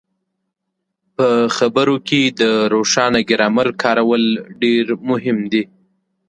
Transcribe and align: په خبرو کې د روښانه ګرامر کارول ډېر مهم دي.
په 1.15 1.27
خبرو 1.57 1.95
کې 2.07 2.21
د 2.41 2.43
روښانه 2.73 3.19
ګرامر 3.29 3.67
کارول 3.83 4.23
ډېر 4.61 4.85
مهم 5.09 5.37
دي. 5.51 5.63